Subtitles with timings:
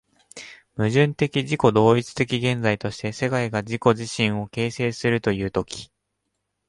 [0.77, 5.91] 矛盾的自己同一的現在として、世界が自己自身を形成するという時、